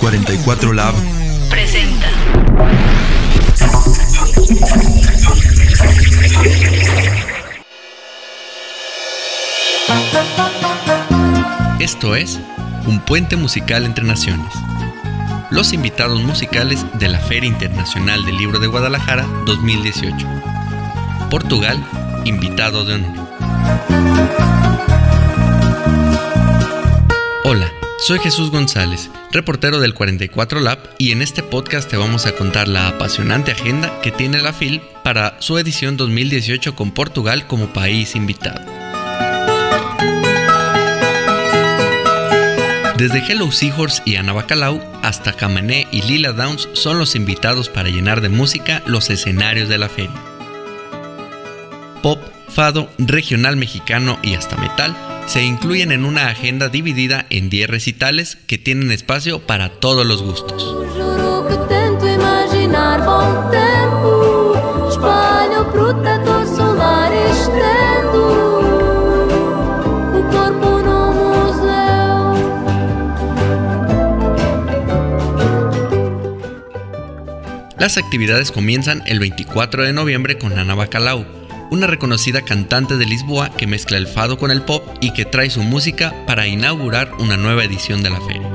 44 0.00 0.72
Lab 0.72 0.94
presenta. 1.50 2.08
Esto 11.78 12.16
es 12.16 12.40
Un 12.86 13.00
puente 13.00 13.36
musical 13.36 13.84
entre 13.84 14.04
naciones. 14.04 14.50
Los 15.50 15.74
invitados 15.74 16.22
musicales 16.22 16.86
de 16.94 17.08
la 17.08 17.18
Feria 17.18 17.48
Internacional 17.48 18.24
del 18.24 18.38
Libro 18.38 18.58
de 18.58 18.68
Guadalajara 18.68 19.26
2018. 19.44 20.26
Portugal, 21.28 21.78
invitado 22.24 22.86
de 22.86 22.94
honor. 22.94 23.28
Hola, 27.44 27.70
soy 28.00 28.18
Jesús 28.18 28.50
González, 28.50 29.10
reportero 29.30 29.78
del 29.78 29.92
44 29.92 30.60
Lab 30.60 30.78
y 30.96 31.12
en 31.12 31.20
este 31.20 31.42
podcast 31.42 31.88
te 31.88 31.98
vamos 31.98 32.24
a 32.24 32.32
contar 32.32 32.66
la 32.66 32.88
apasionante 32.88 33.52
agenda 33.52 34.00
que 34.00 34.10
tiene 34.10 34.40
la 34.40 34.54
FIL 34.54 34.80
para 35.04 35.36
su 35.40 35.58
edición 35.58 35.98
2018 35.98 36.74
con 36.74 36.92
Portugal 36.92 37.46
como 37.46 37.72
país 37.72 38.16
invitado. 38.16 38.60
Desde 42.96 43.22
Hello 43.28 43.52
Seahorse 43.52 44.02
y 44.06 44.16
Ana 44.16 44.32
Bacalao 44.32 44.80
hasta 45.02 45.34
Camané 45.34 45.86
y 45.90 46.02
Lila 46.02 46.32
Downs 46.32 46.68
son 46.72 46.98
los 46.98 47.14
invitados 47.14 47.68
para 47.68 47.90
llenar 47.90 48.22
de 48.22 48.30
música 48.30 48.82
los 48.86 49.10
escenarios 49.10 49.68
de 49.68 49.78
la 49.78 49.88
feria. 49.90 50.20
Pop, 52.02 52.18
fado, 52.48 52.90
regional 52.98 53.56
mexicano 53.56 54.18
y 54.22 54.34
hasta 54.34 54.56
metal 54.56 54.96
se 55.30 55.44
incluyen 55.44 55.92
en 55.92 56.04
una 56.04 56.26
agenda 56.26 56.68
dividida 56.70 57.24
en 57.30 57.50
10 57.50 57.70
recitales 57.70 58.36
que 58.48 58.58
tienen 58.58 58.90
espacio 58.90 59.46
para 59.46 59.68
todos 59.68 60.04
los 60.04 60.24
gustos. 60.24 60.76
Las 77.78 77.96
actividades 77.98 78.50
comienzan 78.50 79.04
el 79.06 79.20
24 79.20 79.84
de 79.84 79.92
noviembre 79.92 80.38
con 80.38 80.58
Ana 80.58 80.74
Bacalao, 80.74 81.39
una 81.70 81.86
reconocida 81.86 82.42
cantante 82.42 82.96
de 82.96 83.06
Lisboa 83.06 83.50
que 83.56 83.66
mezcla 83.66 83.96
el 83.96 84.06
fado 84.06 84.38
con 84.38 84.50
el 84.50 84.62
pop 84.62 84.82
y 85.00 85.12
que 85.12 85.24
trae 85.24 85.50
su 85.50 85.62
música 85.62 86.14
para 86.26 86.46
inaugurar 86.46 87.12
una 87.18 87.36
nueva 87.36 87.64
edición 87.64 88.02
de 88.02 88.10
la 88.10 88.20
feria. 88.20 88.50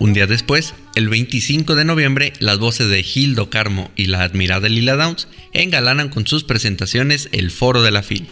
Un 0.00 0.12
día 0.12 0.26
después, 0.26 0.74
el 0.94 1.08
25 1.08 1.74
de 1.74 1.84
noviembre, 1.84 2.32
las 2.40 2.58
voces 2.58 2.88
de 2.88 3.02
Gildo 3.02 3.48
Carmo 3.48 3.90
y 3.96 4.06
la 4.06 4.22
admirada 4.22 4.68
Lila 4.68 4.96
Downs 4.96 5.28
engalanan 5.52 6.08
con 6.08 6.26
sus 6.26 6.44
presentaciones 6.44 7.28
el 7.32 7.50
foro 7.50 7.82
de 7.82 7.90
la 7.90 8.02
FIL. 8.02 8.28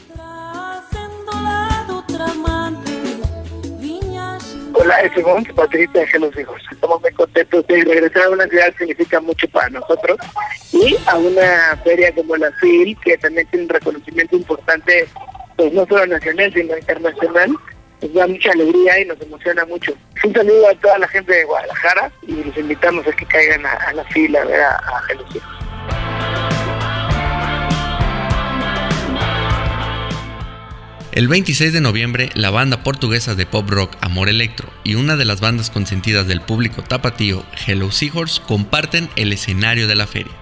Es 5.01 5.13
Simón, 5.15 5.45
Patricia 5.57 6.05
de 6.13 6.19
Los 6.19 6.39
Hijos. 6.39 6.61
Estamos 6.71 7.01
muy 7.01 7.13
contentos 7.13 7.67
de 7.67 7.85
regresar 7.85 8.25
a 8.25 8.31
una 8.31 8.47
ciudad 8.47 8.75
significa 8.77 9.21
mucho 9.21 9.49
para 9.49 9.71
nosotros 9.71 10.19
y 10.73 10.97
a 11.07 11.17
una 11.17 11.77
feria 11.83 12.15
como 12.15 12.37
la 12.37 12.53
FIL, 12.53 12.97
que 13.03 13.17
también 13.19 13.47
tiene 13.49 13.65
un 13.65 13.71
reconocimiento 13.71 14.37
importante, 14.37 15.09
pues 15.57 15.73
no 15.73 15.87
solo 15.87 16.07
nacional, 16.07 16.53
sino 16.53 16.77
internacional. 16.77 17.51
Nos 18.03 18.15
da 18.15 18.27
mucha 18.27 18.51
alegría 18.51 19.01
y 19.01 19.07
nos 19.07 19.21
emociona 19.21 19.65
mucho. 19.65 19.95
Un 20.25 20.35
saludo 20.35 20.69
a 20.69 20.75
toda 20.75 20.99
la 20.99 21.09
gente 21.09 21.33
de 21.33 21.45
Guadalajara 21.45 22.13
y 22.27 22.45
los 22.45 22.57
invitamos 22.57 23.07
a 23.07 23.13
que 23.13 23.27
caigan 23.27 23.65
a, 23.65 23.93
la 23.93 24.05
FIL 24.05 24.37
a 24.37 24.45
ver 24.45 24.61
a, 24.61 24.77
a 24.77 25.03
Hijos. 25.35 25.62
El 31.13 31.29
26 31.29 31.75
de 31.75 31.83
noviembre, 31.83 32.31
la 32.33 32.49
banda 32.49 32.83
portuguesa 32.83 33.35
de 33.35 33.45
pop 33.45 33.69
rock 33.69 33.99
Amor 34.01 34.31
Electro 34.31 34.73
y 34.83 34.95
una 34.95 35.15
de 35.17 35.27
las 35.27 35.43
bandas 35.43 35.69
consentidas 35.69 36.27
del 36.27 36.41
público 36.41 36.83
tapatío 36.83 37.45
Hello 37.67 37.93
Seahorse 37.93 38.41
comparten 38.49 39.11
el 39.17 39.31
escenario 39.35 39.87
de 39.87 39.95
la 39.95 40.07
feria. 40.07 40.33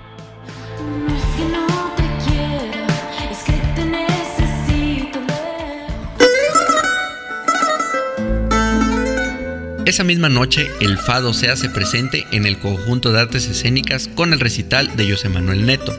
Esa 9.87 10.05
misma 10.05 10.29
noche, 10.29 10.71
el 10.81 10.99
fado 10.99 11.35
se 11.35 11.51
hace 11.51 11.69
presente 11.69 12.29
en 12.31 12.47
el 12.47 12.61
conjunto 12.61 13.11
de 13.11 13.19
artes 13.19 13.49
escénicas 13.49 14.07
con 14.07 14.33
el 14.33 14.39
recital 14.39 14.95
de 14.95 15.11
José 15.11 15.31
Manuel 15.31 15.67
Neto, 15.67 15.97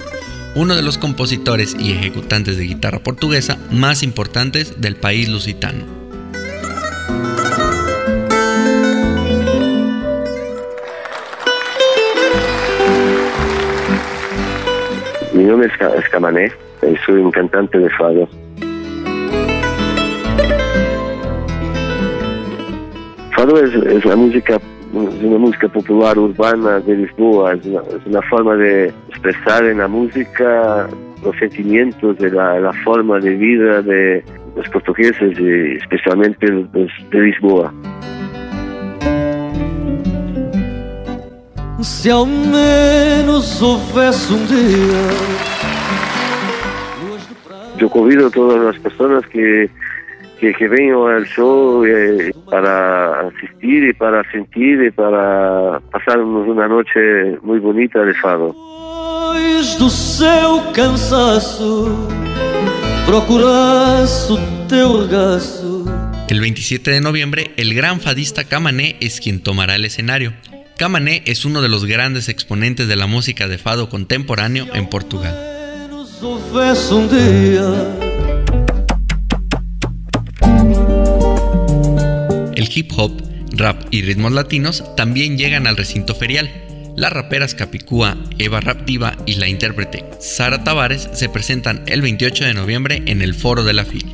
uno 0.56 0.76
de 0.76 0.82
los 0.82 0.98
compositores 0.98 1.76
y 1.80 1.92
ejecutantes 1.94 2.58
de 2.58 2.64
guitarra 2.66 3.00
portuguesa 3.00 3.58
más 3.72 4.04
importantes 4.04 4.82
del 4.82 4.96
país 4.96 5.30
lusitano. 5.30 5.86
Mi 15.34 15.44
nombre 15.44 15.68
es, 15.68 15.78
Ca- 15.78 15.94
es 15.98 16.08
Camané 16.10 16.52
y 16.84 16.96
soy 17.06 17.16
un 17.22 17.32
cantante 17.32 17.78
de 17.78 17.90
fado. 17.92 18.28
Fado 23.36 23.64
es, 23.64 23.74
es 23.74 24.06
la 24.06 24.16
música, 24.16 24.60
es 24.94 25.24
una 25.24 25.38
música 25.38 25.68
popular 25.70 26.18
urbana 26.18 26.80
de 26.80 26.96
Lisboa, 26.98 27.54
es 27.54 27.66
una, 27.66 27.82
es 27.82 28.06
una 28.06 28.22
forma 28.24 28.56
de 28.56 28.94
expresar 29.10 29.66
en 29.66 29.78
la 29.78 29.88
música 29.88 30.88
los 31.24 31.36
sentimientos 31.38 32.18
de 32.18 32.32
la, 32.32 32.60
la 32.60 32.74
forma 32.84 33.20
de 33.20 33.30
vida 33.36 33.82
de 33.82 34.24
los 34.56 34.68
portugueses 34.70 35.40
y 35.40 35.78
especialmente 35.78 36.48
los 36.48 36.70
de 36.74 37.20
Lisboa. 37.20 37.74
Se 41.82 42.12
ao 42.12 42.28
menos 42.28 43.60
um 43.62 43.78
dia 44.46 44.58
Luas 47.04 47.28
de 47.28 47.36
prata 47.44 47.78
Yo 47.78 47.90
convido 47.90 48.28
a 48.28 48.30
todas 48.30 48.62
las 48.64 48.78
personas 48.80 49.26
que, 49.26 49.68
que, 50.42 50.54
que 50.54 50.68
vengan 50.68 51.16
al 51.16 51.26
show 51.26 51.86
eh, 51.86 52.34
para 52.50 53.28
asistir 53.28 53.84
y 53.84 53.94
para 53.94 54.30
sentir 54.32 54.82
y 54.82 54.90
para 54.90 55.80
pasarnos 55.92 56.48
una 56.48 56.68
noche 56.68 57.38
muy 57.44 57.60
bonita 57.60 58.04
de 58.04 58.14
fado. 58.16 58.56
Do 59.78 59.90
seu 59.90 60.62
cansaço 60.74 61.88
Procurasse 63.06 64.34
o 64.34 64.38
teu 64.68 65.02
regaço 65.04 65.86
El 66.28 66.42
27 66.42 66.92
de 66.92 67.02
noviembre, 67.02 67.52
el 67.58 67.74
gran 67.74 68.00
fadista 68.00 68.44
Camané 68.44 68.96
es 69.00 69.20
quien 69.20 69.42
tomará 69.42 69.76
el 69.76 69.86
escenario. 69.86 70.34
Camané 70.78 71.22
es 71.26 71.46
uno 71.46 71.62
de 71.62 71.70
los 71.70 71.86
grandes 71.86 72.30
exponentes 72.30 72.88
de 72.88 72.96
la 72.96 73.06
música 73.06 73.48
de 73.48 73.58
fado 73.58 73.90
contemporáneo 73.90 74.68
en 74.74 74.88
Portugal. 74.88 75.36
El 82.62 82.70
hip 82.76 82.92
hop, 82.96 83.20
rap 83.54 83.88
y 83.90 84.04
ritmos 84.04 84.34
latinos 84.34 84.84
también 84.96 85.36
llegan 85.36 85.66
al 85.66 85.76
recinto 85.78 86.14
ferial. 86.14 86.52
Las 86.96 87.12
raperas 87.12 87.56
Capicúa, 87.56 88.16
Eva 88.38 88.60
Raptiva 88.60 89.18
y 89.26 89.34
la 89.38 89.48
intérprete 89.48 90.06
Sara 90.20 90.64
Tavares 90.64 91.10
se 91.12 91.28
presentan 91.28 91.84
el 91.88 92.04
28 92.04 92.46
de 92.46 92.54
noviembre 92.54 93.02
en 93.08 93.24
el 93.24 93.34
foro 93.34 93.64
de 93.64 93.74
la 93.74 93.84
FIL. 93.84 94.06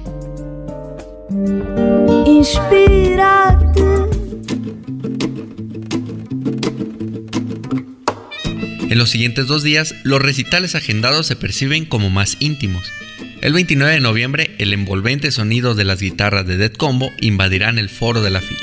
En 8.90 8.98
los 8.98 9.10
siguientes 9.10 9.48
dos 9.48 9.62
días, 9.62 9.94
los 10.04 10.22
recitales 10.22 10.74
agendados 10.76 11.28
se 11.28 11.36
perciben 11.36 11.84
como 11.84 12.10
más 12.10 12.38
íntimos. 12.40 12.94
El 13.42 13.54
29 13.54 13.94
de 13.94 14.00
noviembre, 14.00 14.56
el 14.58 14.74
envolvente 14.74 15.32
sonido 15.32 15.76
de 15.76 15.86
las 15.86 16.02
guitarras 16.02 16.48
de 16.48 16.58
Dead 16.58 16.72
Combo 16.72 17.14
invadirán 17.22 17.78
el 17.78 17.88
foro 17.88 18.22
de 18.22 18.32
la 18.32 18.42
FIL, 18.42 18.58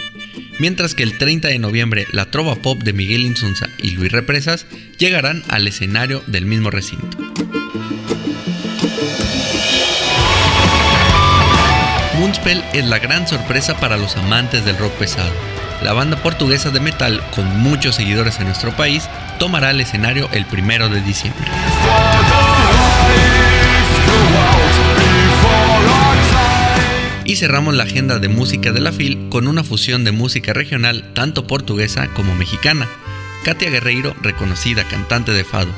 mientras 0.59 0.95
que 0.95 1.05
el 1.05 1.17
30 1.17 1.49
de 1.49 1.61
noviembre 1.61 2.07
la 2.13 2.31
trova 2.31 2.57
pop 2.57 2.83
de 2.83 2.93
Miguel 2.93 3.25
Insunza 3.25 3.69
y 3.81 3.91
Luis 3.93 4.11
Represas 4.11 4.67
llegarán 4.99 5.45
al 5.49 5.69
escenario 5.69 6.23
del 6.27 6.47
mismo 6.47 6.71
recinto. 6.71 7.17
Moonspell 12.19 12.63
es 12.73 12.85
la 12.87 12.99
gran 12.99 13.29
sorpresa 13.29 13.79
para 13.79 13.97
los 13.97 14.17
amantes 14.17 14.65
del 14.65 14.77
rock 14.79 14.93
pesado. 14.95 15.33
La 15.83 15.93
banda 15.93 16.17
portuguesa 16.17 16.71
de 16.71 16.81
metal, 16.81 17.23
con 17.35 17.47
muchos 17.61 17.95
seguidores 17.97 18.41
en 18.41 18.47
nuestro 18.47 18.75
país, 18.77 19.09
tomará 19.39 19.71
el 19.71 19.81
escenario 19.81 20.29
el 20.33 20.47
primero 20.47 20.89
de 20.89 21.01
diciembre. 21.01 21.47
Y 27.25 27.37
cerramos 27.37 27.75
la 27.75 27.85
agenda 27.85 28.19
de 28.19 28.29
música 28.29 28.71
de 28.73 28.81
la 28.81 28.93
FIL 28.93 29.29
con 29.31 29.49
una 29.49 29.65
fusión 29.65 30.05
de 30.05 30.13
música 30.13 30.53
regional 30.53 31.13
tanto 31.15 31.47
portuguesa 31.47 32.09
como 32.09 32.35
mexicana. 32.35 32.89
Katia 33.45 33.71
Guerreiro, 33.71 34.15
reconocida 34.23 34.85
cantante 34.85 35.33
de 35.33 35.45
fado, 35.45 35.71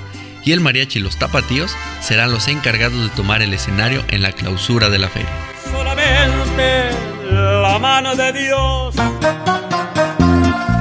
y 0.45 0.53
el 0.53 0.61
mariachi 0.61 1.01
Los 1.01 1.19
Tapatíos 1.19 1.75
serán 2.01 2.33
los 2.33 2.49
encargados 2.49 3.03
de 3.03 3.09
tomar 3.11 3.43
el 3.43 3.53
escenario 3.53 4.05
en 4.09 4.23
la 4.23 4.33
clausura 4.33 4.89
de 4.89 4.99
la 4.99 5.09
feria. 5.09 5.29
Solamente 5.71 6.91
la 7.33 7.79
mano 7.79 8.15
de 8.15 8.33
Dios. 8.33 8.95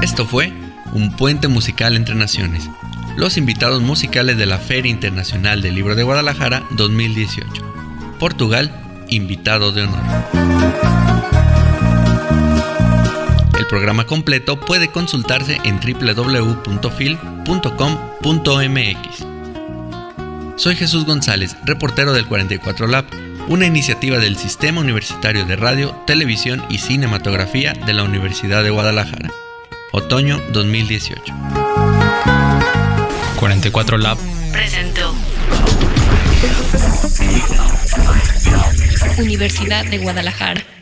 Esto 0.02 0.26
fue 0.26 0.54
un 0.94 1.16
puente 1.16 1.48
musical 1.48 1.96
entre 1.96 2.16
naciones. 2.16 2.70
Los 3.18 3.38
invitados 3.38 3.82
musicales 3.82 4.38
de 4.38 4.46
la 4.46 4.60
Feria 4.60 4.92
Internacional 4.92 5.62
del 5.62 5.76
Libro 5.76 5.96
de 5.96 6.04
Guadalajara 6.04 6.64
2018. 6.72 8.18
Portugal, 8.20 8.85
invitado 9.10 9.72
de 9.72 9.84
honor. 9.84 10.04
El 13.58 13.68
programa 13.68 14.06
completo 14.06 14.60
puede 14.60 14.90
consultarse 14.90 15.60
en 15.64 15.80
www.fil.com.mx. 15.80 16.66
Soy 20.58 20.76
Jesús 20.76 21.06
González, 21.06 21.58
reportero 21.66 22.14
del 22.14 22.28
44 22.28 22.88
Lab, 22.88 23.06
una 23.48 23.66
iniciativa 23.66 24.18
del 24.18 24.38
Sistema 24.38 24.82
Universitario 24.82 25.46
de 25.46 25.56
Radio, 25.56 25.96
Televisión 26.08 26.64
y 26.70 26.78
Cinematografía 26.78 27.74
de 27.74 27.94
la 27.94 28.04
Universidad 28.04 28.64
de 28.64 28.70
Guadalajara. 28.70 29.32
Otoño 29.92 30.42
2018. 30.52 31.34
44 33.40 33.98
Lab 33.98 34.18
presentó 34.52 35.14
Universidad 39.18 39.86
de 39.86 39.98
Guadalajara. 39.98 40.75